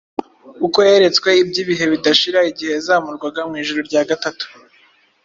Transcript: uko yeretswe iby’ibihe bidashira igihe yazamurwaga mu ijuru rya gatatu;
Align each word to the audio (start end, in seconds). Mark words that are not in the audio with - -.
uko 0.65 0.77
yeretswe 0.87 1.29
iby’ibihe 1.41 1.85
bidashira 1.93 2.39
igihe 2.51 2.71
yazamurwaga 2.75 3.39
mu 3.49 3.55
ijuru 3.61 3.79
rya 3.89 4.01
gatatu; 4.09 4.45